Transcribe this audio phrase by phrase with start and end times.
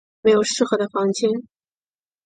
[0.23, 1.29] 没有适合的房间